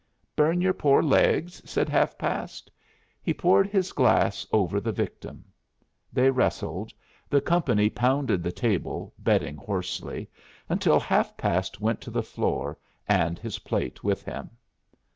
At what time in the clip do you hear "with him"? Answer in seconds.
14.03-14.49